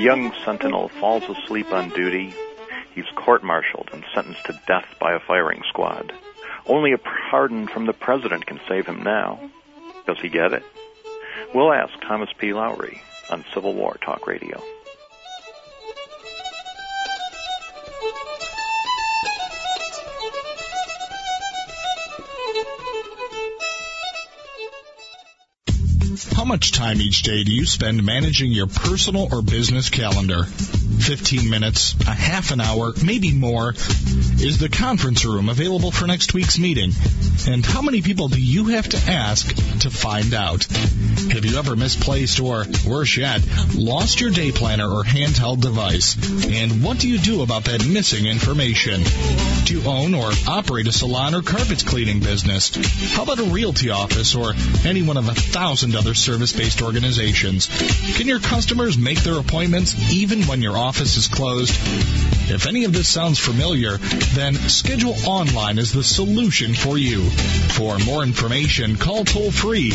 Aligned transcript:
young 0.00 0.32
sentinel 0.44 0.88
falls 0.88 1.24
asleep 1.24 1.72
on 1.72 1.90
duty. 1.90 2.34
He's 2.94 3.04
court-martialed 3.14 3.90
and 3.92 4.04
sentenced 4.14 4.44
to 4.46 4.60
death 4.66 4.86
by 4.98 5.14
a 5.14 5.20
firing 5.20 5.62
squad. 5.68 6.12
Only 6.66 6.92
a 6.92 6.98
pardon 6.98 7.68
from 7.68 7.86
the 7.86 7.92
president 7.92 8.46
can 8.46 8.60
save 8.68 8.86
him 8.86 9.02
now. 9.02 9.38
Does 10.06 10.18
he 10.20 10.28
get 10.28 10.52
it? 10.52 10.62
We'll 11.54 11.72
ask 11.72 11.92
Thomas 12.00 12.30
P. 12.38 12.52
Lowry 12.52 13.02
on 13.30 13.44
Civil 13.52 13.74
War 13.74 13.96
Talk 14.02 14.26
Radio. 14.26 14.62
How 26.40 26.46
much 26.46 26.72
time 26.72 27.02
each 27.02 27.22
day 27.22 27.44
do 27.44 27.52
you 27.52 27.66
spend 27.66 28.02
managing 28.02 28.50
your 28.50 28.66
personal 28.66 29.28
or 29.30 29.42
business 29.42 29.90
calendar? 29.90 30.44
15 30.44 31.50
minutes, 31.50 31.94
a 32.00 32.14
half 32.14 32.50
an 32.50 32.62
hour, 32.62 32.94
maybe 33.04 33.30
more. 33.30 33.74
Is 33.74 34.56
the 34.56 34.70
conference 34.70 35.26
room 35.26 35.50
available 35.50 35.90
for 35.90 36.06
next 36.06 36.32
week's 36.32 36.58
meeting? 36.58 36.92
And 37.46 37.64
how 37.64 37.82
many 37.82 38.00
people 38.00 38.28
do 38.28 38.40
you 38.40 38.68
have 38.68 38.88
to 38.88 38.96
ask 38.96 39.54
to 39.80 39.90
find 39.90 40.32
out? 40.32 40.66
Have 41.40 41.50
you 41.50 41.58
ever 41.58 41.74
misplaced 41.74 42.38
or, 42.38 42.66
worse 42.86 43.16
yet, 43.16 43.40
lost 43.74 44.20
your 44.20 44.28
day 44.28 44.52
planner 44.52 44.86
or 44.86 45.04
handheld 45.04 45.62
device? 45.62 46.14
And 46.44 46.84
what 46.84 46.98
do 46.98 47.08
you 47.08 47.16
do 47.16 47.40
about 47.40 47.64
that 47.64 47.82
missing 47.86 48.26
information? 48.26 49.00
Do 49.64 49.72
you 49.72 49.88
own 49.88 50.12
or 50.12 50.30
operate 50.46 50.86
a 50.86 50.92
salon 50.92 51.34
or 51.34 51.40
carpet 51.40 51.86
cleaning 51.86 52.20
business? 52.20 52.76
How 53.14 53.22
about 53.22 53.38
a 53.38 53.44
realty 53.44 53.88
office 53.88 54.34
or 54.34 54.52
any 54.84 55.00
one 55.00 55.16
of 55.16 55.30
a 55.30 55.34
thousand 55.34 55.96
other 55.96 56.12
service-based 56.12 56.82
organizations? 56.82 57.70
Can 58.18 58.26
your 58.26 58.40
customers 58.40 58.98
make 58.98 59.22
their 59.22 59.38
appointments 59.38 60.12
even 60.12 60.42
when 60.42 60.60
your 60.60 60.76
office 60.76 61.16
is 61.16 61.28
closed? 61.28 61.72
If 62.52 62.66
any 62.66 62.84
of 62.84 62.92
this 62.92 63.08
sounds 63.08 63.38
familiar, 63.38 63.96
then 64.34 64.56
Schedule 64.56 65.14
Online 65.24 65.78
is 65.78 65.92
the 65.92 66.04
solution 66.04 66.74
for 66.74 66.98
you. 66.98 67.22
For 67.70 67.98
more 68.00 68.24
information, 68.24 68.96
call 68.96 69.24
toll 69.24 69.50
free 69.50 69.92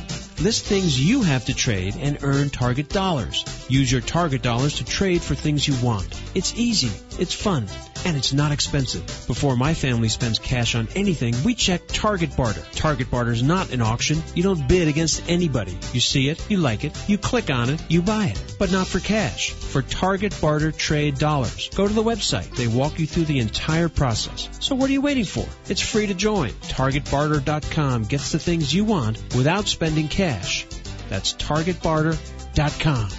List 0.41 0.65
things 0.65 0.99
you 0.99 1.23
have 1.23 1.45
to 1.45 1.53
trade 1.53 1.95
and 1.99 2.19
earn 2.23 2.49
Target 2.49 2.89
dollars. 2.89 3.45
Use 3.67 3.91
your 3.91 4.01
Target 4.01 4.41
dollars 4.41 4.77
to 4.77 4.85
trade 4.85 5.21
for 5.21 5.35
things 5.35 5.67
you 5.67 5.75
want. 5.85 6.19
It's 6.35 6.53
easy, 6.55 6.91
it's 7.19 7.33
fun, 7.33 7.67
and 8.05 8.17
it's 8.17 8.33
not 8.33 8.51
expensive. 8.51 9.05
Before 9.27 9.55
my 9.55 9.73
family 9.73 10.09
spends 10.09 10.39
cash 10.39 10.75
on 10.75 10.87
anything, 10.95 11.35
we 11.43 11.55
check 11.55 11.87
Target 11.87 12.35
Barter. 12.35 12.63
Target 12.73 13.09
Barter 13.09 13.31
is 13.31 13.43
not 13.43 13.71
an 13.71 13.81
auction. 13.81 14.21
You 14.35 14.43
don't 14.43 14.67
bid 14.67 14.87
against 14.87 15.29
anybody. 15.29 15.77
You 15.93 15.99
see 15.99 16.29
it, 16.29 16.49
you 16.49 16.57
like 16.57 16.83
it, 16.83 16.97
you 17.07 17.17
click 17.17 17.49
on 17.49 17.69
it, 17.69 17.83
you 17.89 18.01
buy 18.01 18.27
it. 18.27 18.55
But 18.59 18.71
not 18.71 18.87
for 18.87 18.99
cash. 18.99 19.51
For 19.51 19.81
Target 19.81 20.37
Barter 20.41 20.71
Trade 20.71 21.17
Dollars. 21.17 21.69
Go 21.75 21.87
to 21.87 21.93
the 21.93 22.03
website. 22.03 22.55
They 22.55 22.67
walk 22.67 22.99
you 22.99 23.07
through 23.07 23.25
the 23.25 23.39
entire 23.39 23.89
process. 23.89 24.49
So 24.59 24.75
what 24.75 24.89
are 24.89 24.93
you 24.93 25.01
waiting 25.01 25.25
for? 25.25 25.45
It's 25.69 25.81
free 25.81 26.07
to 26.07 26.13
join. 26.13 26.51
TargetBarter.com 26.51 28.03
gets 28.03 28.31
the 28.31 28.39
things 28.39 28.73
you 28.73 28.85
want 28.85 29.17
without 29.35 29.67
spending 29.67 30.07
cash. 30.07 30.65
That's 31.09 31.33
TargetBarter.com. 31.33 33.09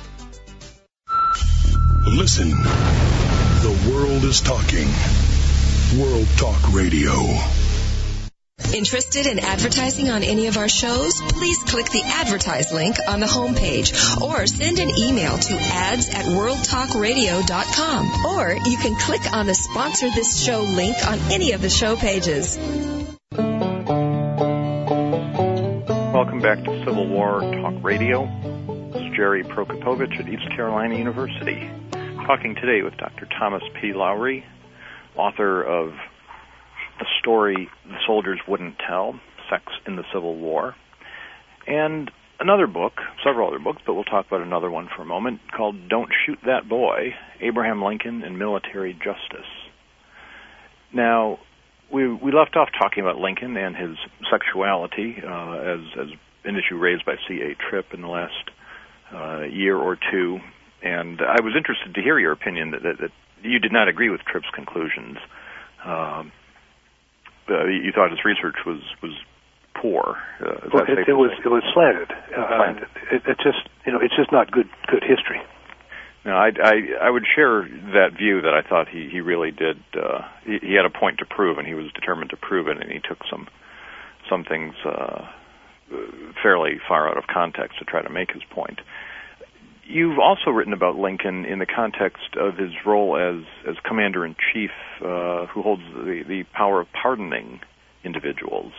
Listen. 2.06 3.11
The 4.02 4.08
world 4.08 4.24
is 4.24 4.40
talking. 4.40 4.88
World 5.96 6.26
Talk 6.36 6.74
Radio. 6.74 7.12
Interested 8.74 9.28
in 9.28 9.38
advertising 9.38 10.10
on 10.10 10.24
any 10.24 10.48
of 10.48 10.56
our 10.56 10.68
shows? 10.68 11.20
Please 11.20 11.58
click 11.58 11.86
the 11.86 12.02
advertise 12.04 12.72
link 12.72 12.96
on 13.06 13.20
the 13.20 13.26
homepage 13.26 14.20
or 14.20 14.44
send 14.48 14.80
an 14.80 14.90
email 14.98 15.38
to 15.38 15.54
ads 15.54 16.08
at 16.08 16.24
worldtalkradio.com. 16.24 18.26
Or 18.26 18.56
you 18.68 18.76
can 18.76 18.96
click 18.96 19.32
on 19.32 19.46
the 19.46 19.54
sponsor 19.54 20.10
this 20.10 20.44
show 20.44 20.62
link 20.62 20.96
on 21.06 21.20
any 21.30 21.52
of 21.52 21.62
the 21.62 21.70
show 21.70 21.94
pages. 21.94 22.58
Welcome 26.12 26.40
back 26.40 26.64
to 26.64 26.84
Civil 26.84 27.06
War 27.06 27.40
Talk 27.40 27.84
Radio. 27.84 28.26
This 28.94 29.02
is 29.02 29.12
Jerry 29.14 29.44
Prokopowicz 29.44 30.18
at 30.18 30.28
East 30.28 30.50
Carolina 30.56 30.96
University, 30.96 31.70
talking 32.26 32.54
today 32.54 32.82
with 32.82 32.96
Dr. 32.98 33.26
Thomas 33.26 33.62
P. 33.80 33.92
Lowry, 33.92 34.44
author 35.16 35.62
of 35.62 35.92
the 36.98 37.06
story 37.20 37.68
The 37.86 37.96
Soldiers 38.06 38.38
Wouldn't 38.46 38.76
Tell, 38.86 39.18
Sex 39.50 39.64
in 39.86 39.96
the 39.96 40.04
Civil 40.12 40.36
War, 40.36 40.76
and 41.66 42.10
another 42.38 42.66
book, 42.66 42.92
several 43.24 43.48
other 43.48 43.58
books, 43.58 43.82
but 43.84 43.94
we'll 43.94 44.04
talk 44.04 44.26
about 44.26 44.40
another 44.40 44.70
one 44.70 44.88
for 44.94 45.02
a 45.02 45.04
moment, 45.04 45.40
called 45.56 45.88
Don't 45.88 46.10
Shoot 46.24 46.38
That 46.46 46.68
Boy, 46.68 47.14
Abraham 47.40 47.82
Lincoln 47.82 48.22
and 48.22 48.38
Military 48.38 48.92
Justice. 48.92 49.50
Now, 50.92 51.38
we 51.92 52.06
we 52.12 52.32
left 52.32 52.56
off 52.56 52.68
talking 52.78 53.02
about 53.02 53.16
Lincoln 53.16 53.56
and 53.56 53.74
his 53.74 53.96
sexuality 54.30 55.16
uh, 55.26 55.52
as 55.52 55.80
as 56.00 56.08
an 56.44 56.56
issue 56.56 56.78
raised 56.78 57.04
by 57.04 57.14
C.A. 57.28 57.56
Tripp 57.68 57.92
in 57.92 58.00
the 58.00 58.08
last 58.08 58.50
uh, 59.12 59.42
year 59.42 59.76
or 59.76 59.96
two, 60.10 60.38
and 60.82 61.20
I 61.20 61.40
was 61.40 61.54
interested 61.56 61.94
to 61.94 62.02
hear 62.02 62.18
your 62.18 62.32
opinion 62.32 62.72
that, 62.72 62.82
that, 62.82 62.98
that 63.00 63.12
you 63.42 63.58
did 63.58 63.72
not 63.72 63.88
agree 63.88 64.10
with 64.10 64.20
Tripp's 64.22 64.50
conclusions. 64.54 65.18
Um, 65.84 66.32
uh, 67.48 67.66
you 67.66 67.92
thought 67.92 68.10
his 68.10 68.24
research 68.24 68.56
was 68.64 68.80
was 69.02 69.12
poor. 69.74 70.16
Uh, 70.40 70.68
well, 70.72 70.84
it, 70.88 71.08
it 71.08 71.14
was 71.14 71.30
it 71.44 71.48
was 71.48 71.62
slanted. 71.74 72.10
Uh, 72.36 72.84
it, 73.10 73.22
it 73.26 73.36
just 73.42 73.68
you 73.84 73.92
know 73.92 73.98
it's 74.00 74.14
just 74.16 74.30
not 74.32 74.50
good 74.50 74.68
good 74.86 75.02
history. 75.02 75.40
No, 76.24 76.36
I, 76.36 76.50
I 76.62 76.74
I 77.02 77.10
would 77.10 77.24
share 77.34 77.62
that 77.62 78.10
view 78.16 78.42
that 78.42 78.54
I 78.54 78.62
thought 78.62 78.88
he 78.88 79.08
he 79.10 79.20
really 79.20 79.50
did. 79.50 79.82
Uh, 79.92 80.22
he, 80.44 80.58
he 80.62 80.74
had 80.74 80.86
a 80.86 80.90
point 80.90 81.18
to 81.18 81.26
prove, 81.26 81.58
and 81.58 81.66
he 81.66 81.74
was 81.74 81.90
determined 81.92 82.30
to 82.30 82.36
prove 82.36 82.68
it, 82.68 82.80
and 82.80 82.90
he 82.90 83.00
took 83.00 83.18
some 83.28 83.48
some 84.30 84.44
things 84.44 84.74
uh, 84.84 85.26
fairly 86.42 86.80
far 86.86 87.08
out 87.08 87.18
of 87.18 87.24
context 87.26 87.78
to 87.80 87.84
try 87.84 88.02
to 88.02 88.10
make 88.10 88.30
his 88.30 88.42
point. 88.50 88.80
You've 89.84 90.18
also 90.18 90.50
written 90.50 90.72
about 90.72 90.96
Lincoln 90.96 91.44
in 91.44 91.58
the 91.58 91.66
context 91.66 92.36
of 92.36 92.56
his 92.56 92.70
role 92.86 93.16
as 93.16 93.44
as 93.68 93.76
commander 93.84 94.24
in 94.24 94.36
chief, 94.52 94.70
uh, 95.00 95.46
who 95.46 95.62
holds 95.62 95.82
the 95.94 96.22
the 96.26 96.44
power 96.54 96.80
of 96.80 96.86
pardoning 96.92 97.60
individuals. 98.04 98.72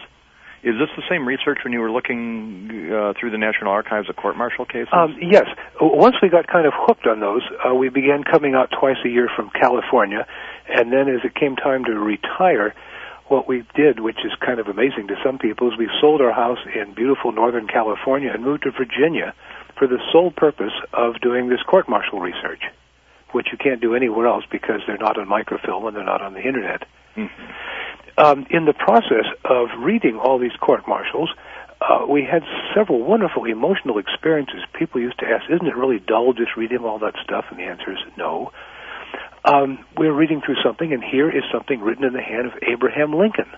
Is 0.64 0.75
this 0.80 0.88
the 0.96 1.03
same 1.09 1.28
research 1.28 1.59
when 1.66 1.74
you 1.74 1.81
were 1.81 1.91
looking 1.91 2.88
uh, 2.88 3.12
through 3.19 3.31
the 3.31 3.38
National 3.38 3.73
Archives 3.73 4.09
of 4.09 4.16
court-martial 4.16 4.64
cases? 4.64 4.88
Um, 4.94 5.17
yes. 5.20 5.44
Once 5.82 6.16
we 6.22 6.29
got 6.29 6.47
kind 6.47 6.66
of 6.66 6.72
hooked 6.73 7.06
on 7.06 7.20
those, 7.20 7.41
uh, 7.67 7.76
we 7.76 7.90
began 7.90 8.23
coming 8.23 8.56
out 8.56 8.72
twice 8.72 8.96
a 9.03 9.09
year 9.09 9.28
from 9.35 9.49
California, 9.49 10.26
and 10.70 10.90
then 10.94 11.09
as 11.09 11.20
it 11.26 11.35
came 11.35 11.58
time 11.58 11.84
to 11.84 11.91
retire, 11.99 12.73
what 13.28 13.46
we 13.46 13.67
did, 13.76 13.99
which 13.99 14.23
is 14.23 14.32
kind 14.40 14.61
of 14.61 14.67
amazing 14.67 15.08
to 15.09 15.16
some 15.22 15.38
people, 15.38 15.67
is 15.67 15.78
we 15.78 15.90
sold 15.99 16.22
our 16.22 16.32
house 16.32 16.59
in 16.73 16.94
beautiful 16.94 17.34
Northern 17.34 17.67
California 17.67 18.32
and 18.34 18.41
moved 18.41 18.64
to 18.64 18.72
Virginia 18.72 19.35
for 19.78 19.87
the 19.87 19.99
sole 20.11 20.31
purpose 20.31 20.73
of 20.93 21.20
doing 21.22 21.49
this 21.49 21.61
court-martial 21.64 22.20
research, 22.20 22.64
which 23.31 23.47
you 23.52 23.58
can't 23.58 23.81
do 23.81 23.96
anywhere 23.96 24.28
else 24.28 24.46
because 24.52 24.81
they're 24.87 24.97
not 24.97 25.17
on 25.17 25.28
microfilm 25.28 25.85
and 25.85 25.96
they're 25.96 26.03
not 26.03 26.22
on 26.22 26.34
the 26.34 26.41
internet. 26.41 26.87
Mm-hmm 27.16 27.53
um, 28.17 28.46
in 28.49 28.66
the 28.66 28.73
process 28.73 29.25
of 29.43 29.70
reading 29.79 30.17
all 30.17 30.37
these 30.37 30.55
court 30.59 30.87
martials, 30.87 31.29
uh, 31.81 32.05
we 32.08 32.23
had 32.23 32.43
several 32.75 33.03
wonderful 33.03 33.46
emotional 33.46 33.97
experiences. 33.97 34.61
People 34.73 35.02
used 35.02 35.20
to 35.20 35.25
ask, 35.25 35.49
"Isn't 35.49 35.67
it 35.67 35.75
really 35.75 35.99
dull 35.99 36.34
just 36.34 36.55
reading 36.55 36.79
all 36.79 36.99
that 36.99 37.16
stuff?" 37.23 37.46
And 37.49 37.59
the 37.59 37.64
answer 37.64 37.91
is 37.91 37.99
no. 38.17 38.52
Um, 39.46 39.84
we're 39.97 40.14
reading 40.14 40.41
through 40.41 40.61
something, 40.64 40.93
and 40.93 41.03
here 41.03 41.29
is 41.29 41.43
something 41.52 41.81
written 41.81 42.05
in 42.05 42.14
the 42.14 42.22
hand 42.22 42.47
of 42.47 42.53
Abraham 42.61 43.14
Lincoln, 43.14 43.49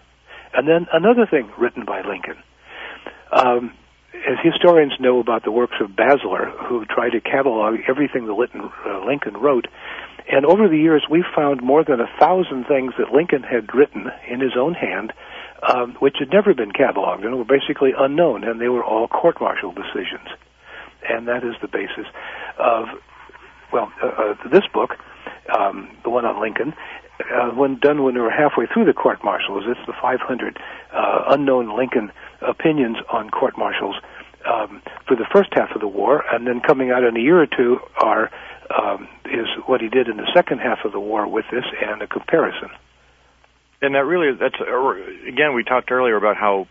and 0.54 0.68
then 0.68 0.88
another 0.92 1.28
thing 1.28 1.52
written 1.58 1.86
by 1.86 2.02
Lincoln. 2.02 2.38
Um, 3.32 3.74
as 4.28 4.38
historians 4.44 4.94
know 5.00 5.20
about 5.20 5.44
the 5.44 5.52
works 5.52 5.76
of 5.82 5.92
Basler, 5.92 6.52
who 6.68 6.86
tried 6.86 7.12
to 7.12 7.22
catalog 7.22 7.80
everything 7.88 8.26
that 8.26 8.34
uh, 8.34 9.06
Lincoln 9.06 9.38
wrote, 9.38 9.68
And 10.28 10.46
over 10.46 10.68
the 10.68 10.78
years, 10.78 11.04
we've 11.10 11.30
found 11.36 11.62
more 11.62 11.84
than 11.84 12.00
a 12.00 12.08
thousand 12.20 12.66
things 12.66 12.94
that 12.98 13.12
Lincoln 13.14 13.44
had 13.44 13.74
written 13.74 14.10
in 14.28 14.40
his 14.40 14.54
own 14.58 14.74
hand, 14.74 15.14
um, 15.62 15.96
which 16.00 16.16
had 16.20 16.30
never 16.32 16.54
been 16.54 16.72
cataloged 16.72 17.26
and 17.26 17.38
were 17.38 17.46
basically 17.46 17.92
unknown, 17.98 18.44
and 18.44 18.60
they 18.60 18.70
were 18.70 18.84
all 18.84 19.08
court-martial 19.08 19.72
decisions. 19.72 20.28
And 21.08 21.28
that 21.28 21.44
is 21.44 21.54
the 21.62 21.68
basis 21.68 22.08
of, 22.58 22.88
well, 23.72 23.92
uh, 24.02 24.08
uh, 24.08 24.50
this 24.50 24.66
book, 24.74 24.98
um, 25.56 25.90
the 26.04 26.10
one 26.10 26.26
on 26.26 26.42
Lincoln, 26.42 26.74
uh, 27.20 27.50
when 27.52 27.80
done 27.80 28.04
when 28.04 28.16
we 28.16 28.22
were 28.22 28.32
halfway 28.32 28.66
through 28.66 28.86
the 28.86 28.94
court 28.94 29.24
martials, 29.24 29.64
it's 29.68 29.80
the 29.88 29.94
500 29.94 30.60
uh, 30.94 31.24
unknown 31.30 31.76
Lincoln 31.78 32.12
opinions 32.42 32.98
on 33.12 33.30
court 33.30 33.58
martials 33.58 33.96
um, 34.46 34.82
for 35.08 35.16
the 35.16 35.26
first 35.32 35.50
half 35.54 35.72
of 35.74 35.82
the 35.82 35.88
war, 35.88 36.24
and 36.32 36.46
then 36.46 36.62
coming 36.62 36.92
out 36.92 37.04
in 37.04 37.16
a 37.16 37.20
year 37.20 37.42
or 37.42 37.48
two 37.48 37.80
are 38.02 38.30
um, 38.70 39.08
is 39.26 39.48
what 39.66 39.82
he 39.82 39.90
did 39.90 40.08
in 40.08 40.18
the 40.18 40.30
second 40.34 40.60
half 40.60 40.80
of 40.86 40.92
the 40.92 41.00
war 41.00 41.28
with 41.28 41.46
this 41.52 41.64
and 41.82 42.02
a 42.02 42.08
comparison. 42.08 42.70
And 43.82 43.96
that 43.96 44.06
really 44.06 44.36
that's 44.38 44.56
uh, 44.60 45.28
again 45.28 45.54
we 45.54 45.64
talked 45.64 45.92
earlier 45.92 46.16
about 46.16 46.38
how 46.38 46.68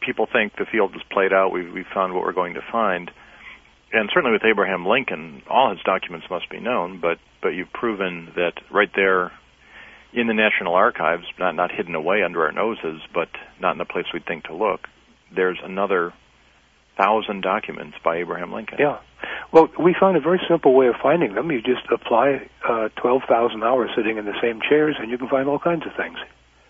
people 0.00 0.26
think 0.32 0.56
the 0.56 0.64
field 0.64 0.94
is 0.96 1.02
played 1.10 1.32
out. 1.32 1.52
We 1.52 1.70
we 1.70 1.84
found 1.94 2.14
what 2.14 2.24
we're 2.24 2.32
going 2.32 2.54
to 2.54 2.62
find, 2.72 3.10
and 3.92 4.08
certainly 4.12 4.32
with 4.32 4.44
Abraham 4.44 4.86
Lincoln, 4.86 5.42
all 5.48 5.70
his 5.70 5.80
documents 5.84 6.26
must 6.30 6.48
be 6.48 6.60
known. 6.60 7.00
But 7.00 7.18
but 7.42 7.50
you've 7.50 7.72
proven 7.72 8.32
that 8.36 8.54
right 8.70 8.90
there 8.94 9.32
in 10.12 10.26
the 10.26 10.34
National 10.34 10.74
Archives, 10.74 11.24
not 11.38 11.54
not 11.54 11.70
hidden 11.70 11.94
away 11.94 12.22
under 12.22 12.44
our 12.44 12.52
noses, 12.52 13.00
but 13.12 13.28
not 13.60 13.72
in 13.72 13.78
the 13.78 13.84
place 13.84 14.06
we'd 14.12 14.26
think 14.26 14.44
to 14.44 14.54
look. 14.54 14.88
There's 15.34 15.58
another 15.62 16.12
thousand 16.96 17.42
documents 17.42 17.96
by 18.02 18.16
Abraham 18.16 18.52
Lincoln. 18.52 18.78
Yeah. 18.80 18.98
Well, 19.52 19.68
we 19.78 19.94
found 19.98 20.16
a 20.16 20.20
very 20.20 20.40
simple 20.48 20.74
way 20.74 20.88
of 20.88 20.96
finding 21.02 21.34
them. 21.34 21.50
You 21.50 21.60
just 21.62 21.86
apply 21.92 22.48
uh, 22.68 22.88
12,000 23.00 23.62
hours 23.62 23.90
sitting 23.96 24.18
in 24.18 24.24
the 24.24 24.34
same 24.42 24.60
chairs, 24.68 24.96
and 24.98 25.10
you 25.10 25.18
can 25.18 25.28
find 25.28 25.48
all 25.48 25.58
kinds 25.58 25.86
of 25.86 25.92
things. 25.96 26.18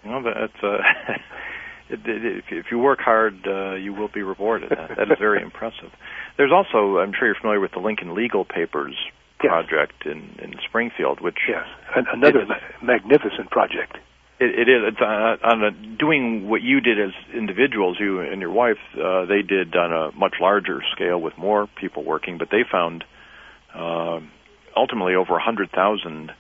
Well, 0.04 0.22
that's 0.22 0.62
uh, 0.62 0.78
it, 1.88 2.00
it, 2.06 2.44
if 2.50 2.66
you 2.70 2.78
work 2.78 3.00
hard, 3.00 3.46
uh, 3.46 3.74
you 3.74 3.92
will 3.92 4.08
be 4.08 4.22
rewarded. 4.22 4.70
that, 4.70 4.96
that 4.96 5.10
is 5.10 5.18
very 5.18 5.42
impressive. 5.48 5.90
There's 6.36 6.52
also, 6.52 6.98
I'm 6.98 7.12
sure 7.18 7.28
you're 7.28 7.40
familiar 7.40 7.60
with 7.60 7.72
the 7.72 7.80
Lincoln 7.80 8.14
Legal 8.14 8.44
Papers 8.44 8.94
project 9.38 10.04
in, 10.04 10.36
in 10.42 10.54
Springfield, 10.68 11.20
which 11.20 11.38
yes, 11.48 11.64
another 12.12 12.46
magnificent 12.82 13.50
project. 13.50 13.96
It, 14.40 14.58
it 14.58 14.68
is. 14.68 14.82
It's 14.88 15.00
uh, 15.00 15.36
on 15.46 15.64
a, 15.64 15.70
doing 15.70 16.48
what 16.48 16.62
you 16.62 16.80
did 16.80 17.00
as 17.00 17.12
individuals, 17.34 17.96
you 17.98 18.20
and 18.20 18.40
your 18.40 18.52
wife. 18.52 18.78
Uh, 18.94 19.26
they 19.26 19.42
did 19.42 19.74
on 19.76 19.92
a 19.92 20.16
much 20.16 20.34
larger 20.40 20.80
scale 20.92 21.20
with 21.20 21.36
more 21.36 21.68
people 21.80 22.04
working, 22.04 22.38
but 22.38 22.48
they 22.50 22.62
found 22.70 23.04
uh, 23.74 24.20
ultimately 24.76 25.14
over 25.14 25.36
a 25.36 25.42
hundred 25.42 25.70
thousand 25.72 26.32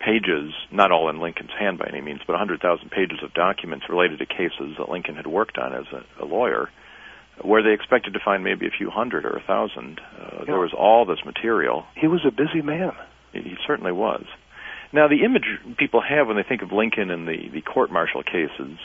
pages, 0.00 0.52
not 0.72 0.90
all 0.90 1.08
in 1.08 1.20
Lincoln's 1.20 1.52
hand 1.58 1.78
by 1.78 1.86
any 1.86 2.00
means, 2.00 2.20
but 2.26 2.34
a 2.34 2.38
hundred 2.38 2.60
thousand 2.60 2.90
pages 2.90 3.18
of 3.22 3.32
documents 3.34 3.86
related 3.88 4.18
to 4.18 4.26
cases 4.26 4.76
that 4.78 4.88
Lincoln 4.88 5.16
had 5.16 5.26
worked 5.26 5.58
on 5.58 5.74
as 5.74 5.84
a, 5.92 6.24
a 6.24 6.26
lawyer 6.26 6.70
where 7.44 7.62
they 7.62 7.72
expected 7.72 8.14
to 8.14 8.20
find 8.24 8.44
maybe 8.44 8.66
a 8.66 8.70
few 8.70 8.90
hundred 8.90 9.24
or 9.24 9.36
a 9.36 9.42
thousand. 9.42 10.00
Uh, 10.18 10.38
yeah. 10.38 10.44
There 10.46 10.58
was 10.58 10.72
all 10.76 11.04
this 11.04 11.24
material. 11.24 11.84
He 11.96 12.06
was 12.06 12.20
a 12.26 12.30
busy 12.30 12.62
man. 12.62 12.92
He, 13.32 13.40
he 13.40 13.56
certainly 13.66 13.92
was. 13.92 14.24
Now, 14.92 15.08
the 15.08 15.24
image 15.24 15.46
people 15.78 16.02
have 16.02 16.26
when 16.26 16.36
they 16.36 16.42
think 16.42 16.62
of 16.62 16.70
Lincoln 16.70 17.10
and 17.10 17.26
the 17.26 17.48
the 17.52 17.62
court 17.62 17.90
martial 17.90 18.22
cases 18.22 18.78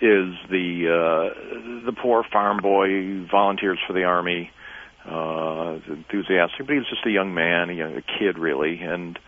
is 0.00 0.34
the 0.48 0.86
uh, 0.88 1.84
the 1.84 1.92
poor 1.92 2.24
farm 2.32 2.58
boy 2.62 3.26
volunteers 3.30 3.78
for 3.86 3.92
the 3.92 4.04
army, 4.04 4.50
uh, 5.04 5.78
enthusiastic, 5.88 6.66
but 6.66 6.72
he 6.72 6.78
was 6.78 6.88
just 6.88 7.04
a 7.04 7.10
young 7.10 7.34
man, 7.34 7.68
a, 7.68 7.72
young, 7.72 7.96
a 7.96 8.02
kid 8.02 8.38
really, 8.38 8.80
and 8.80 9.18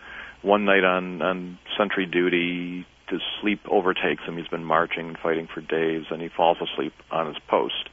one 0.41 0.63
night 0.63 0.85
on 0.85 1.21
on 1.21 1.59
sentry 1.77 2.05
duty, 2.05 2.85
his 3.09 3.21
sleep 3.41 3.59
overtakes 3.69 4.23
him. 4.23 4.37
He's 4.37 4.47
been 4.47 4.63
marching 4.63 5.09
and 5.09 5.17
fighting 5.17 5.47
for 5.53 5.59
days, 5.59 6.05
and 6.09 6.21
he 6.21 6.29
falls 6.29 6.57
asleep 6.61 6.93
on 7.11 7.27
his 7.27 7.37
post 7.49 7.89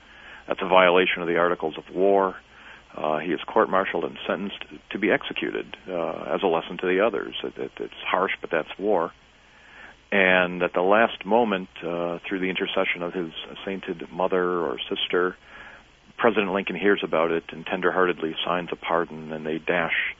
that's 0.50 0.62
a 0.62 0.68
violation 0.68 1.22
of 1.22 1.28
the 1.28 1.36
Articles 1.36 1.78
of 1.78 1.94
War. 1.94 2.34
Uh, 2.92 3.18
he 3.18 3.30
is 3.30 3.38
court-martialed 3.46 4.02
and 4.02 4.18
sentenced 4.26 4.64
to 4.90 4.98
be 4.98 5.12
executed 5.12 5.76
uh, 5.88 6.34
as 6.34 6.42
a 6.42 6.48
lesson 6.48 6.76
to 6.78 6.88
the 6.88 7.06
others. 7.06 7.36
It, 7.44 7.56
it, 7.56 7.70
it's 7.78 8.02
harsh, 8.04 8.32
but 8.40 8.50
that's 8.50 8.68
war. 8.76 9.12
And 10.10 10.60
at 10.64 10.72
the 10.72 10.82
last 10.82 11.24
moment, 11.24 11.68
uh, 11.78 12.18
through 12.28 12.40
the 12.40 12.50
intercession 12.50 13.02
of 13.02 13.14
his 13.14 13.30
sainted 13.64 14.10
mother 14.10 14.42
or 14.42 14.78
sister, 14.88 15.36
President 16.18 16.52
Lincoln 16.52 16.74
hears 16.74 17.02
about 17.04 17.30
it 17.30 17.44
and 17.52 17.64
tenderheartedly 17.64 18.34
signs 18.44 18.70
a 18.72 18.76
pardon, 18.76 19.32
and 19.32 19.46
they 19.46 19.58
dash 19.58 20.16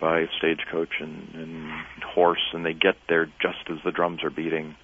by 0.00 0.26
stagecoach 0.38 1.00
and, 1.00 1.34
and 1.34 1.68
horse, 2.14 2.52
and 2.52 2.64
they 2.64 2.74
get 2.74 2.94
there 3.08 3.26
just 3.42 3.68
as 3.70 3.78
the 3.84 3.90
drums 3.90 4.22
are 4.22 4.30
beating, 4.30 4.76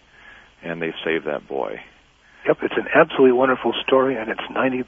and 0.64 0.82
they 0.82 0.92
save 1.04 1.26
that 1.26 1.46
boy. 1.46 1.81
Yep, 2.46 2.58
it's 2.62 2.76
an 2.76 2.87
absolutely 2.94 3.32
wonderful 3.32 3.72
story, 3.87 4.16
and 4.16 4.31
it's 4.31 4.40
99% 4.40 4.84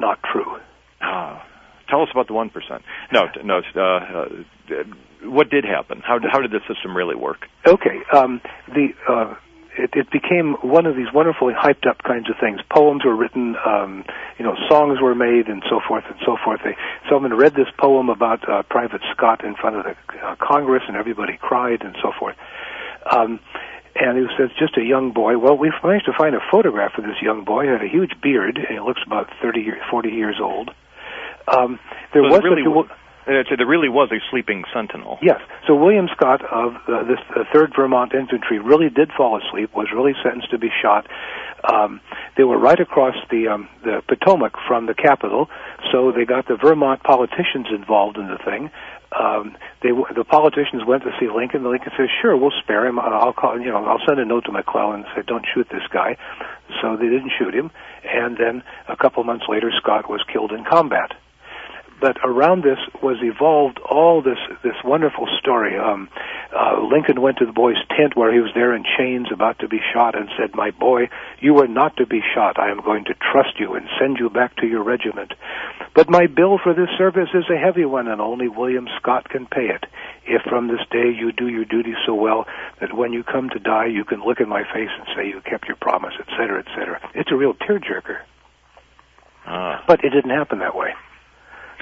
not 0.00 0.18
true. 0.22 0.58
Ah, 1.00 1.46
tell 1.88 2.02
us 2.02 2.08
about 2.12 2.26
the 2.26 2.34
1%. 2.34 2.50
No, 3.12 3.28
no, 3.44 3.62
uh, 3.76 3.80
uh, 3.80 4.84
what 5.24 5.50
did 5.50 5.64
happen? 5.64 6.00
How, 6.04 6.18
how 6.30 6.40
did 6.40 6.50
the 6.50 6.60
system 6.66 6.96
really 6.96 7.14
work? 7.14 7.46
Okay, 7.66 7.98
um, 8.12 8.40
the, 8.68 8.88
uh, 9.08 9.34
it, 9.78 9.90
it 9.94 10.10
became 10.10 10.54
one 10.62 10.86
of 10.86 10.96
these 10.96 11.12
wonderfully 11.14 11.54
hyped 11.54 11.88
up 11.88 12.02
kinds 12.02 12.28
of 12.28 12.36
things. 12.40 12.60
Poems 12.70 13.04
were 13.04 13.16
written, 13.16 13.56
um, 13.64 14.04
you 14.38 14.44
know, 14.44 14.54
songs 14.68 15.00
were 15.00 15.14
made, 15.14 15.48
and 15.48 15.62
so 15.68 15.80
forth 15.86 16.04
and 16.08 16.18
so 16.26 16.36
forth. 16.44 16.60
They, 16.64 16.76
someone 17.08 17.34
read 17.34 17.54
this 17.54 17.68
poem 17.78 18.08
about 18.08 18.46
uh, 18.48 18.62
Private 18.64 19.00
Scott 19.12 19.44
in 19.44 19.54
front 19.54 19.76
of 19.76 19.84
the 19.84 19.96
uh, 20.18 20.36
Congress, 20.36 20.82
and 20.88 20.96
everybody 20.96 21.38
cried, 21.40 21.82
and 21.82 21.96
so 22.02 22.12
forth. 22.18 22.36
Um, 23.10 23.40
and 24.02 24.18
he 24.18 24.26
says 24.36 24.50
just 24.58 24.76
a 24.76 24.82
young 24.82 25.12
boy. 25.12 25.38
Well, 25.38 25.56
we've 25.56 25.72
managed 25.82 26.06
to 26.06 26.12
find 26.12 26.34
a 26.34 26.40
photograph 26.50 26.98
of 26.98 27.04
this 27.04 27.22
young 27.22 27.44
boy. 27.44 27.64
He 27.64 27.68
had 27.70 27.82
a 27.82 27.88
huge 27.88 28.20
beard, 28.20 28.56
and 28.56 28.66
he 28.68 28.80
looks 28.80 29.00
about 29.06 29.30
thirty, 29.40 29.70
forty 29.90 30.10
years 30.10 30.38
old. 30.40 30.70
Um, 31.46 31.78
there 32.12 32.22
so 32.22 32.30
was 32.30 32.42
really, 32.42 32.62
a, 32.62 33.56
there 33.56 33.66
really 33.66 33.88
was 33.88 34.10
a 34.10 34.18
sleeping 34.30 34.64
sentinel. 34.74 35.18
Yes. 35.22 35.40
So 35.66 35.74
William 35.74 36.08
Scott 36.14 36.44
of 36.44 36.74
uh, 36.88 37.04
this 37.04 37.18
uh, 37.30 37.44
Third 37.52 37.72
Vermont 37.76 38.12
Infantry 38.14 38.58
really 38.58 38.90
did 38.90 39.10
fall 39.16 39.40
asleep. 39.40 39.70
Was 39.74 39.88
really 39.94 40.14
sentenced 40.22 40.50
to 40.50 40.58
be 40.58 40.70
shot. 40.82 41.06
Um, 41.62 42.00
they 42.36 42.42
were 42.42 42.58
right 42.58 42.80
across 42.80 43.14
the 43.30 43.48
um, 43.48 43.68
the 43.84 44.02
Potomac 44.08 44.54
from 44.66 44.86
the 44.86 44.94
Capitol, 44.94 45.48
so 45.92 46.10
they 46.10 46.24
got 46.24 46.48
the 46.48 46.56
Vermont 46.56 47.02
politicians 47.04 47.66
involved 47.70 48.16
in 48.18 48.26
the 48.26 48.38
thing 48.38 48.70
um, 49.18 49.56
they 49.82 49.90
the 50.14 50.24
politicians 50.24 50.84
went 50.86 51.02
to 51.04 51.10
see 51.20 51.28
Lincoln. 51.28 51.68
Lincoln 51.68 51.92
says, 51.96 52.08
"Sure, 52.20 52.36
we'll 52.36 52.52
spare 52.62 52.86
him. 52.86 52.98
I'll 52.98 53.32
call. 53.32 53.60
You 53.60 53.70
know, 53.70 53.84
I'll 53.84 54.02
send 54.06 54.18
a 54.20 54.24
note 54.24 54.44
to 54.46 54.52
McClellan 54.52 55.00
and 55.00 55.08
say, 55.14 55.22
don't 55.26 55.44
shoot 55.54 55.68
this 55.70 55.86
guy." 55.92 56.16
So 56.80 56.96
they 56.96 57.08
didn't 57.08 57.32
shoot 57.38 57.54
him, 57.54 57.70
and 58.04 58.36
then 58.36 58.62
a 58.88 58.96
couple 58.96 59.22
months 59.24 59.44
later, 59.48 59.70
Scott 59.76 60.08
was 60.08 60.22
killed 60.32 60.52
in 60.52 60.64
combat 60.64 61.12
but 62.02 62.18
around 62.24 62.64
this 62.64 62.80
was 63.00 63.18
evolved 63.22 63.78
all 63.78 64.22
this 64.22 64.38
this 64.64 64.74
wonderful 64.84 65.28
story. 65.38 65.78
Um, 65.78 66.08
uh, 66.52 66.82
Lincoln 66.82 67.22
went 67.22 67.38
to 67.38 67.46
the 67.46 67.52
boy's 67.52 67.78
tent 67.96 68.16
where 68.16 68.34
he 68.34 68.40
was 68.40 68.50
there 68.56 68.74
in 68.74 68.82
chains, 68.98 69.28
about 69.32 69.60
to 69.60 69.68
be 69.68 69.78
shot, 69.94 70.18
and 70.18 70.28
said, 70.36 70.56
"My 70.56 70.72
boy, 70.72 71.10
you 71.38 71.56
are 71.60 71.68
not 71.68 71.96
to 71.98 72.06
be 72.06 72.20
shot. 72.34 72.58
I 72.58 72.72
am 72.72 72.80
going 72.80 73.04
to 73.04 73.14
trust 73.14 73.60
you 73.60 73.74
and 73.74 73.88
send 74.00 74.18
you 74.18 74.28
back 74.28 74.56
to 74.56 74.66
your 74.66 74.82
regiment. 74.82 75.32
But 75.94 76.10
my 76.10 76.26
bill 76.26 76.58
for 76.58 76.74
this 76.74 76.90
service 76.98 77.28
is 77.34 77.48
a 77.48 77.56
heavy 77.56 77.84
one, 77.84 78.08
and 78.08 78.20
only 78.20 78.48
William 78.48 78.88
Scott 78.98 79.28
can 79.28 79.46
pay 79.46 79.68
it. 79.68 79.86
If 80.26 80.42
from 80.42 80.66
this 80.66 80.84
day 80.90 81.08
you 81.08 81.30
do 81.30 81.46
your 81.46 81.64
duty 81.64 81.94
so 82.04 82.14
well 82.14 82.48
that 82.80 82.92
when 82.92 83.12
you 83.12 83.22
come 83.22 83.48
to 83.50 83.60
die, 83.60 83.86
you 83.86 84.04
can 84.04 84.24
look 84.24 84.40
in 84.40 84.48
my 84.48 84.64
face 84.64 84.90
and 84.90 85.06
say 85.14 85.28
you 85.28 85.40
kept 85.40 85.68
your 85.68 85.76
promise, 85.76 86.14
etc., 86.18 86.64
etc." 86.66 87.00
It's 87.14 87.30
a 87.30 87.36
real 87.36 87.54
tearjerker. 87.54 88.18
Ah. 89.46 89.84
But 89.86 90.04
it 90.04 90.10
didn't 90.10 90.30
happen 90.30 90.58
that 90.58 90.74
way 90.74 90.94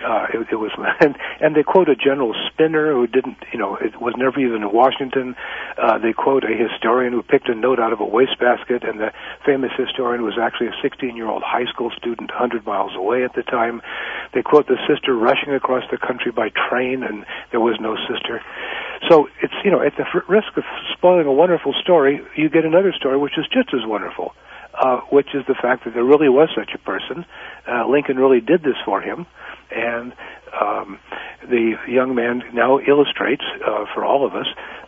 uh, 0.05 0.27
it, 0.33 0.49
it 0.53 0.57
was, 0.57 0.73
and, 1.01 1.17
and 1.41 1.57
they 1.57 1.63
quote 1.63 1.89
a 1.89 1.97
General 1.97 2.35
Spinner 2.49 2.93
who 2.93 3.07
didn't, 3.07 3.37
you 3.53 3.59
know, 3.59 3.77
it 3.77 4.01
was 4.01 4.15
never 4.17 4.39
even 4.41 4.63
in 4.63 4.73
Washington. 4.73 5.37
Uh, 5.77 5.99
they 5.99 6.13
quote 6.13 6.45
a 6.45 6.55
historian 6.55 7.13
who 7.13 7.23
picked 7.23 7.49
a 7.49 7.55
note 7.55 7.79
out 7.79 7.93
of 7.93 8.01
a 8.01 8.05
wastebasket, 8.05 8.85
and 8.85 9.01
the 9.01 9.13
famous 9.45 9.71
historian 9.77 10.23
was 10.23 10.35
actually 10.41 10.69
a 10.69 10.77
16-year-old 10.83 11.43
high 11.45 11.67
school 11.67 11.91
student 11.97 12.31
100 12.31 12.67
miles 12.67 12.93
away 12.97 13.25
at 13.25 13.35
the 13.35 13.43
time. 13.43 13.83
They 14.35 14.43
quote 14.43 14.67
the 14.67 14.79
sister 14.89 15.15
rushing 15.15 15.55
across 15.55 15.85
the 15.91 15.99
country 15.99 16.33
by 16.33 16.51
train, 16.51 17.03
and 17.03 17.25
there 17.51 17.61
was 17.61 17.79
no 17.81 17.97
sister. 18.09 18.43
So 19.09 19.29
it's, 19.43 19.55
you 19.65 19.71
know, 19.71 19.81
at 19.81 19.97
the 19.97 20.05
risk 20.29 20.57
of 20.57 20.65
spoiling 20.93 21.27
a 21.27 21.33
wonderful 21.33 21.75
story, 21.81 22.21
you 22.37 22.49
get 22.49 22.65
another 22.65 22.93
story 22.93 23.17
which 23.17 23.39
is 23.39 23.47
just 23.53 23.73
as 23.75 23.87
wonderful. 23.87 24.35
Uh, 24.81 25.01
which 25.11 25.35
is 25.35 25.45
the 25.47 25.55
fact 25.61 25.85
that 25.85 25.93
there 25.93 26.05
really 26.05 26.31
was 26.31 26.49
such 26.57 26.71
a 26.75 26.79
person. 26.79 27.27
Uh, 27.69 27.87
Lincoln 27.87 28.17
really 28.17 28.41
did 28.41 28.63
this 28.63 28.77
for 28.87 29.03
him 29.03 29.27
and 29.71 30.15
um, 30.59 30.99
the 31.49 31.75
young 31.89 32.15
man 32.15 32.43
now 32.53 32.79
illustrates 32.81 33.45
uh, 33.67 33.85
for 33.95 34.05
all 34.05 34.27
of 34.27 34.35
us 34.35 34.47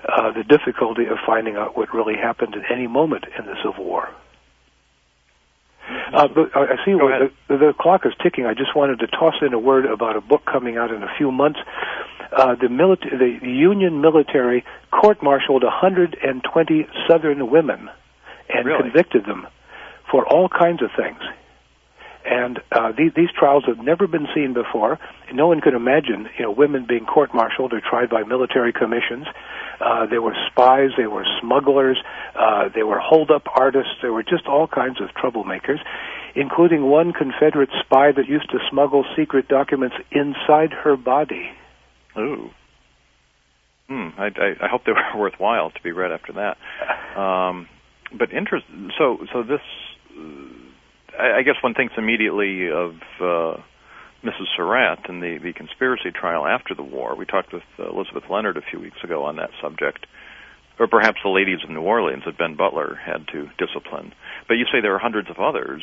uh, 0.09 0.33
the 0.33 0.45
difficulty 0.45 1.07
of 1.07 1.19
finding 1.25 1.57
out 1.57 1.77
what 1.77 1.93
really 1.95 2.17
happened 2.17 2.55
at 2.57 2.71
any 2.71 2.87
moment 2.87 3.25
in 3.39 3.47
the 3.47 3.55
Civil 3.63 3.85
War. 3.85 4.09
Uh, 6.13 6.29
but 6.29 6.57
I 6.57 6.77
see 6.85 6.93
the, 6.93 7.31
the 7.49 7.75
clock 7.79 8.07
is 8.07 8.13
ticking. 8.23 8.47
I 8.47 8.55
just 8.55 8.75
wanted 8.75 9.01
to 9.01 9.07
toss 9.09 9.35
in 9.43 9.53
a 9.53 9.59
word 9.59 9.85
about 9.85 10.17
a 10.17 10.21
book 10.21 10.43
coming 10.45 10.77
out 10.77 10.91
in 10.91 11.03
a 11.03 11.09
few 11.19 11.33
months. 11.33 11.59
uh, 12.33 12.55
the, 12.55 12.69
military, 12.69 13.39
the 13.41 13.47
Union 13.47 14.01
military 14.01 14.65
court-martialed 14.91 15.63
120 15.63 16.87
Southern 17.09 17.51
women 17.51 17.91
and 18.49 18.67
really? 18.67 18.83
convicted 18.83 19.25
them 19.27 19.47
for 20.12 20.25
all 20.28 20.49
kinds 20.49 20.83
of 20.83 20.90
things. 20.97 21.19
And 22.25 22.61
uh, 22.71 22.92
these, 22.97 23.11
these 23.16 23.31
trials 23.37 23.64
have 23.66 23.78
never 23.78 24.07
been 24.07 24.28
seen 24.33 24.54
before. 24.54 25.00
No 25.33 25.49
one 25.49 25.61
could 25.61 25.75
imagine, 25.75 26.28
you 26.38 26.45
know, 26.45 26.52
women 26.52 26.87
being 26.88 27.04
court-martialed 27.04 27.73
or 27.73 27.81
tried 27.81 28.11
by 28.11 28.23
military 28.23 28.73
commissions. 28.73 29.26
Uh, 29.81 30.07
they 30.07 30.21
were 30.21 30.37
spies, 30.49 30.90
they 30.97 31.09
were 31.09 31.26
smugglers, 31.40 31.99
uh, 32.38 32.69
they 32.73 32.85
were 32.85 33.00
hold-up 33.00 33.42
artists. 33.57 33.95
There 34.02 34.12
were 34.12 34.23
just 34.23 34.47
all 34.47 34.69
kinds 34.69 35.00
of 35.00 35.09
troublemakers, 35.21 35.78
including 36.37 36.85
one 36.85 37.12
Confederate 37.12 37.71
spy 37.81 38.12
that 38.12 38.28
used 38.28 38.50
to 38.50 38.59
smuggle 38.71 39.04
secret 39.16 39.49
documents 39.49 39.97
inside 40.12 40.71
her 40.85 40.97
body. 40.97 41.50
Ooh. 42.16 42.50
Hmm. 43.88 44.09
I, 44.16 44.26
I, 44.26 44.66
I 44.66 44.69
hope 44.69 44.85
they 44.85 44.92
were 44.92 45.02
worthwhile 45.21 45.71
to 45.71 45.83
be 45.83 45.90
read 45.90 46.12
after 46.12 46.35
that. 46.35 46.57
Um, 47.12 47.69
but 48.19 48.33
interest. 48.33 48.64
So 48.99 49.19
so 49.33 49.42
this. 49.42 49.61
I, 51.19 51.38
I 51.38 51.43
guess 51.43 51.57
one 51.62 51.75
thinks 51.75 51.95
immediately 51.97 52.71
of 52.71 52.95
uh, 53.21 53.61
Mrs. 54.25 54.47
Surratt 54.57 55.09
and 55.09 55.23
the 55.23 55.38
the 55.43 55.52
conspiracy 55.52 56.11
trial 56.11 56.47
after 56.47 56.75
the 56.75 56.83
war. 56.83 57.14
We 57.17 57.26
talked 57.26 57.52
with 57.52 57.64
uh, 57.79 57.91
Elizabeth 57.91 58.25
Leonard 58.31 58.57
a 58.57 58.62
few 58.62 58.81
weeks 58.81 58.99
ago 59.02 59.25
on 59.25 59.37
that 59.37 59.50
subject. 59.61 60.07
Or 60.79 60.88
perhaps 60.88 61.19
the 61.23 61.29
ladies 61.29 61.59
of 61.62 61.71
New 61.71 61.83
Orleans 61.83 62.23
that 62.25 62.38
Ben 62.38 62.57
Butler 62.57 62.95
had 62.95 63.29
to 63.29 63.50
discipline. 63.59 64.14
But 64.49 64.55
you 64.55 64.64
say 64.73 64.81
there 64.81 64.95
are 64.95 64.99
hundreds 64.99 65.29
of 65.29 65.38
others. 65.38 65.83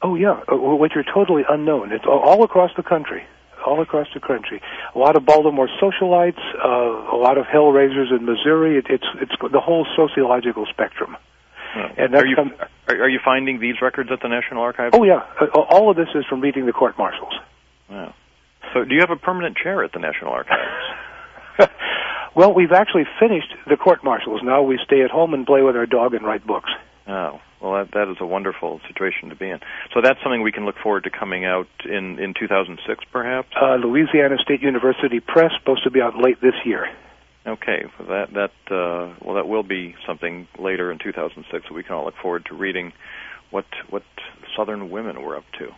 Oh 0.00 0.14
yeah, 0.14 0.40
uh, 0.50 0.56
which 0.56 0.92
are 0.96 1.04
totally 1.04 1.42
unknown. 1.48 1.92
It's 1.92 2.06
all, 2.06 2.42
across 2.42 2.70
the 2.76 2.82
country 2.82 3.22
all 3.64 3.80
across 3.80 4.08
the 4.12 4.18
country. 4.18 4.60
A 4.96 4.98
lot 4.98 5.14
of 5.14 5.24
Baltimore 5.24 5.68
socialites, 5.80 6.42
uh, 6.58 7.14
a 7.14 7.18
lot 7.18 7.38
of 7.38 7.44
hellraisers 7.46 8.10
in 8.10 8.24
Missouri. 8.26 8.76
It, 8.78 8.86
it's 8.90 9.06
it's 9.20 9.32
the 9.52 9.60
whole 9.60 9.86
sociological 9.94 10.66
spectrum. 10.66 11.16
And 11.74 12.14
are 12.14 12.26
you 12.26 12.36
come, 12.36 12.52
are, 12.88 13.08
you 13.08 13.20
finding 13.24 13.60
these 13.60 13.76
records 13.80 14.10
at 14.12 14.20
the 14.20 14.28
National 14.28 14.62
Archives? 14.62 14.94
Oh 14.96 15.04
yeah, 15.04 15.22
all 15.54 15.90
of 15.90 15.96
this 15.96 16.08
is 16.14 16.24
from 16.28 16.40
reading 16.40 16.66
the 16.66 16.72
court 16.72 16.98
martials. 16.98 17.32
Wow. 17.88 18.14
So, 18.72 18.84
do 18.84 18.94
you 18.94 19.00
have 19.00 19.10
a 19.10 19.16
permanent 19.16 19.56
chair 19.56 19.84
at 19.84 19.92
the 19.92 19.98
National 19.98 20.32
Archives? 20.32 21.70
well, 22.34 22.54
we've 22.54 22.72
actually 22.72 23.04
finished 23.20 23.54
the 23.68 23.76
court 23.76 24.02
martials. 24.02 24.40
Now 24.42 24.62
we 24.62 24.78
stay 24.84 25.02
at 25.02 25.10
home 25.10 25.34
and 25.34 25.46
play 25.46 25.62
with 25.62 25.76
our 25.76 25.86
dog 25.86 26.14
and 26.14 26.24
write 26.24 26.46
books. 26.46 26.70
Oh, 27.06 27.40
well, 27.60 27.72
that, 27.72 27.92
that 27.92 28.10
is 28.10 28.16
a 28.20 28.26
wonderful 28.26 28.80
situation 28.88 29.28
to 29.28 29.36
be 29.36 29.50
in. 29.50 29.60
So 29.94 30.00
that's 30.02 30.20
something 30.22 30.42
we 30.42 30.52
can 30.52 30.64
look 30.64 30.76
forward 30.82 31.04
to 31.04 31.10
coming 31.10 31.44
out 31.44 31.68
in, 31.84 32.18
in 32.18 32.34
2006, 32.38 33.04
perhaps? 33.12 33.48
Uh, 33.60 33.74
Louisiana 33.74 34.36
State 34.42 34.62
University 34.62 35.20
Press, 35.20 35.52
supposed 35.58 35.84
to 35.84 35.90
be 35.90 36.00
out 36.00 36.16
late 36.16 36.40
this 36.40 36.54
year. 36.64 36.88
Okay, 37.46 37.84
well 37.98 38.08
that 38.08 38.32
that 38.34 38.74
uh, 38.74 39.14
well 39.24 39.34
that 39.34 39.48
will 39.48 39.64
be 39.64 39.96
something 40.06 40.46
later 40.58 40.92
in 40.92 40.98
2006 40.98 41.50
that 41.50 41.74
we 41.74 41.82
can 41.82 41.94
all 41.94 42.04
look 42.04 42.14
forward 42.22 42.44
to 42.46 42.54
reading 42.54 42.92
what 43.50 43.64
what 43.90 44.04
Southern 44.56 44.90
women 44.90 45.22
were 45.22 45.36
up 45.36 45.44
to. 45.58 45.68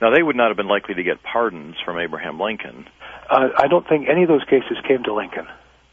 Now 0.00 0.14
they 0.14 0.22
would 0.22 0.36
not 0.36 0.48
have 0.48 0.56
been 0.56 0.68
likely 0.68 0.94
to 0.94 1.02
get 1.02 1.22
pardons 1.22 1.76
from 1.84 1.98
Abraham 1.98 2.38
Lincoln. 2.38 2.86
Uh, 3.28 3.48
I 3.56 3.66
don't 3.66 3.86
think 3.88 4.08
any 4.08 4.22
of 4.22 4.28
those 4.28 4.44
cases 4.44 4.78
came 4.86 5.02
to 5.04 5.14
Lincoln. 5.14 5.46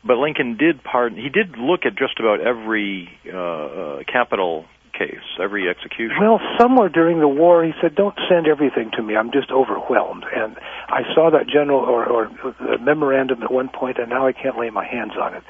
But 0.03 0.17
Lincoln 0.17 0.57
did 0.57 0.83
pardon. 0.83 1.17
He 1.17 1.29
did 1.29 1.57
look 1.57 1.81
at 1.85 1.97
just 1.97 2.19
about 2.19 2.39
every 2.39 3.09
uh, 3.31 3.37
uh, 3.37 4.03
capital 4.11 4.65
case, 4.99 5.23
every 5.41 5.69
execution? 5.69 6.17
Well, 6.19 6.39
somewhere 6.59 6.89
during 6.89 7.19
the 7.19 7.27
war, 7.27 7.63
he 7.63 7.71
said, 7.81 7.95
"Don't 7.95 8.17
send 8.27 8.47
everything 8.47 8.91
to 8.97 9.01
me. 9.01 9.15
I'm 9.15 9.31
just 9.31 9.49
overwhelmed." 9.49 10.25
And 10.35 10.57
I 10.89 11.03
saw 11.15 11.31
that 11.31 11.47
general 11.47 11.79
or, 11.79 12.05
or 12.05 12.77
memorandum 12.79 13.41
at 13.41 13.51
one 13.51 13.69
point, 13.69 13.97
and 13.97 14.09
now 14.09 14.27
I 14.27 14.33
can't 14.33 14.57
lay 14.59 14.69
my 14.69 14.85
hands 14.85 15.13
on 15.19 15.33
it. 15.33 15.43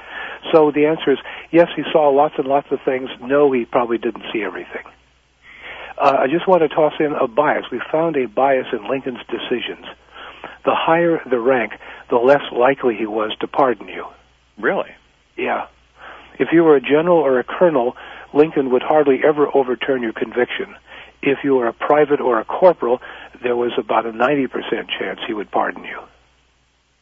So 0.51 0.72
the 0.72 0.86
answer 0.86 1.12
is 1.12 1.20
yes. 1.51 1.68
He 1.75 1.84
saw 1.91 2.10
lots 2.10 2.36
and 2.38 2.48
lots 2.48 2.68
of 2.72 2.79
things. 2.86 3.10
No, 3.22 3.51
he 3.51 3.65
probably 3.65 3.98
didn't 3.98 4.24
see 4.32 4.44
everything. 4.44 4.86
Uh, 5.98 6.18
I 6.20 6.27
just 6.27 6.48
want 6.48 6.62
to 6.62 6.70
toss 6.70 6.94
in 7.00 7.13
a 7.13 7.27
bias. 7.27 7.65
We 7.72 7.82
found 7.91 8.15
a 8.15 8.27
bias 8.27 8.68
in 8.72 8.88
Lincoln's 8.88 9.25
decisions. 9.27 9.86
The 10.63 10.75
higher 10.75 11.20
the 11.29 11.39
rank, 11.39 11.74
the 12.10 12.18
less 12.18 12.44
likely 12.51 12.96
he 12.96 13.06
was 13.06 13.36
to 13.41 13.48
pardon 13.48 13.88
you. 13.88 14.06
Really? 14.58 14.91
Yeah. 15.36 15.68
If 16.39 16.50
you 16.53 16.63
were 16.63 16.77
a 16.77 16.82
general 16.82 17.18
or 17.18 17.39
a 17.39 17.44
colonel, 17.44 17.96
Lincoln 18.33 18.71
would 18.71 18.83
hardly 18.83 19.19
ever 19.24 19.48
overturn 19.55 20.01
your 20.01 20.13
conviction. 20.13 20.75
If 21.21 21.39
you 21.43 21.55
were 21.55 21.67
a 21.67 21.74
private 21.74 22.21
or 22.21 22.39
a 22.39 22.45
corporal, 22.45 23.01
there 23.43 23.55
was 23.55 23.71
about 23.77 24.05
a 24.05 24.12
90% 24.12 24.50
chance 24.98 25.19
he 25.27 25.33
would 25.33 25.51
pardon 25.51 25.83
you. 25.83 26.00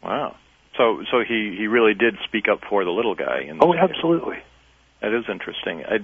Wow. 0.04 0.36
So 0.78 1.04
so 1.10 1.24
he 1.28 1.56
he 1.58 1.68
really 1.68 1.96
did 1.96 2.18
speak 2.24 2.48
up 2.48 2.60
for 2.70 2.86
the 2.86 2.92
little 2.92 3.16
guy 3.16 3.42
In 3.42 3.58
Oh, 3.62 3.74
absolutely. 3.74 4.38
That 5.02 5.14
is 5.14 5.26
interesting. 5.30 5.84
I, 5.86 6.00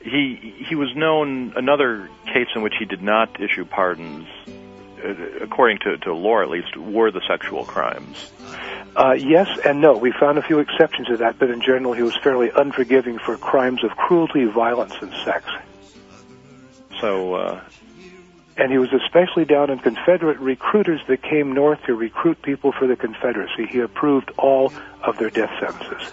he 0.00 0.54
he 0.68 0.74
was 0.74 0.94
known 0.94 1.54
another 1.56 2.08
case 2.26 2.48
in 2.54 2.62
which 2.62 2.74
he 2.78 2.84
did 2.84 3.02
not 3.02 3.40
issue 3.40 3.64
pardons 3.64 4.26
uh, 5.04 5.14
according 5.42 5.78
to, 5.78 5.96
to 5.98 6.14
law 6.14 6.42
at 6.42 6.50
least, 6.50 6.76
were 6.76 7.10
the 7.10 7.22
sexual 7.28 7.64
crimes. 7.64 8.30
Uh, 8.98 9.12
yes 9.12 9.46
and 9.64 9.80
no. 9.80 9.96
We 9.96 10.10
found 10.10 10.38
a 10.38 10.42
few 10.42 10.58
exceptions 10.58 11.06
to 11.06 11.18
that, 11.18 11.38
but 11.38 11.50
in 11.50 11.60
general, 11.60 11.92
he 11.92 12.02
was 12.02 12.16
fairly 12.16 12.50
unforgiving 12.50 13.20
for 13.20 13.36
crimes 13.36 13.84
of 13.84 13.92
cruelty, 13.92 14.44
violence, 14.46 14.94
and 15.00 15.12
sex. 15.24 15.48
So, 17.00 17.34
uh, 17.34 17.60
and 18.56 18.72
he 18.72 18.78
was 18.78 18.92
especially 18.92 19.44
down 19.44 19.70
on 19.70 19.78
Confederate 19.78 20.40
recruiters 20.40 21.00
that 21.06 21.22
came 21.22 21.52
north 21.52 21.80
to 21.84 21.94
recruit 21.94 22.42
people 22.42 22.72
for 22.72 22.88
the 22.88 22.96
Confederacy. 22.96 23.66
He 23.66 23.78
approved 23.78 24.32
all 24.36 24.72
of 25.04 25.16
their 25.16 25.30
death 25.30 25.52
sentences. 25.60 26.12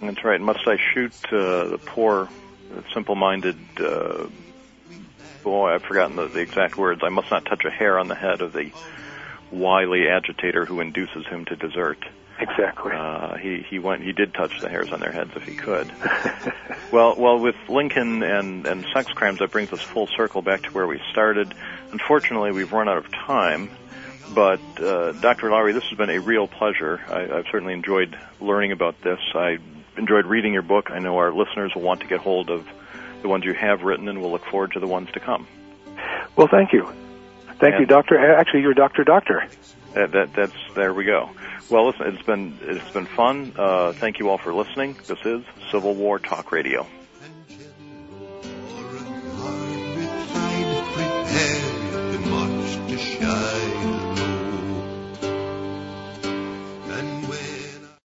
That's 0.00 0.22
right. 0.22 0.40
Must 0.40 0.64
I 0.68 0.76
shoot 0.76 1.12
uh, 1.32 1.64
the 1.70 1.80
poor, 1.84 2.28
simple-minded 2.92 3.58
uh, 3.80 4.26
boy? 5.42 5.74
I've 5.74 5.82
forgotten 5.82 6.14
the, 6.14 6.28
the 6.28 6.38
exact 6.38 6.76
words. 6.76 7.00
I 7.02 7.08
must 7.08 7.32
not 7.32 7.46
touch 7.46 7.64
a 7.64 7.70
hair 7.70 7.98
on 7.98 8.06
the 8.06 8.14
head 8.14 8.42
of 8.42 8.52
the 8.52 8.70
wily 9.54 10.08
agitator 10.08 10.64
who 10.64 10.80
induces 10.80 11.26
him 11.26 11.44
to 11.46 11.56
desert. 11.56 11.98
Exactly. 12.38 12.92
Uh, 12.92 13.36
he 13.36 13.64
he 13.68 13.78
went. 13.78 14.02
He 14.02 14.12
did 14.12 14.34
touch 14.34 14.60
the 14.60 14.68
hairs 14.68 14.92
on 14.92 14.98
their 14.98 15.12
heads 15.12 15.30
if 15.36 15.44
he 15.44 15.54
could. 15.54 15.90
well, 16.92 17.14
well, 17.16 17.38
with 17.38 17.54
Lincoln 17.68 18.22
and 18.22 18.66
and 18.66 18.84
sex 18.92 19.12
crimes, 19.12 19.38
that 19.38 19.52
brings 19.52 19.72
us 19.72 19.80
full 19.80 20.08
circle 20.08 20.42
back 20.42 20.62
to 20.62 20.70
where 20.70 20.86
we 20.86 21.00
started. 21.12 21.54
Unfortunately, 21.92 22.50
we've 22.50 22.72
run 22.72 22.88
out 22.88 22.98
of 22.98 23.10
time. 23.12 23.70
But 24.34 24.60
uh, 24.80 25.12
Dr. 25.12 25.50
Lowry, 25.50 25.72
this 25.72 25.84
has 25.84 25.96
been 25.98 26.10
a 26.10 26.18
real 26.18 26.48
pleasure. 26.48 27.00
I, 27.08 27.38
I've 27.38 27.46
certainly 27.52 27.74
enjoyed 27.74 28.18
learning 28.40 28.72
about 28.72 29.00
this. 29.02 29.20
I 29.34 29.58
enjoyed 29.96 30.26
reading 30.26 30.52
your 30.52 30.62
book. 30.62 30.90
I 30.90 30.98
know 30.98 31.18
our 31.18 31.32
listeners 31.32 31.72
will 31.74 31.82
want 31.82 32.00
to 32.00 32.06
get 32.06 32.20
hold 32.20 32.50
of 32.50 32.66
the 33.22 33.28
ones 33.28 33.44
you 33.44 33.54
have 33.54 33.82
written, 33.82 34.08
and 34.08 34.20
we'll 34.20 34.32
look 34.32 34.44
forward 34.46 34.72
to 34.72 34.80
the 34.80 34.88
ones 34.88 35.08
to 35.12 35.20
come. 35.20 35.46
Well, 36.36 36.48
thank 36.48 36.72
you. 36.72 36.92
Thank 37.58 37.74
and 37.74 37.80
you, 37.80 37.86
Doctor. 37.86 38.18
Actually, 38.18 38.62
you're 38.62 38.74
Doctor 38.74 39.04
Doctor. 39.04 39.48
That, 39.94 40.12
that, 40.12 40.34
that's 40.34 40.74
there 40.74 40.92
we 40.92 41.04
go. 41.04 41.30
Well, 41.70 41.86
listen, 41.86 42.06
it's 42.08 42.22
been 42.22 42.58
it's 42.62 42.90
been 42.90 43.06
fun. 43.06 43.52
Uh, 43.56 43.92
thank 43.92 44.18
you 44.18 44.28
all 44.28 44.38
for 44.38 44.52
listening. 44.52 44.96
This 45.06 45.18
is 45.24 45.44
Civil 45.70 45.94
War 45.94 46.18
Talk 46.18 46.52
Radio. 46.52 46.86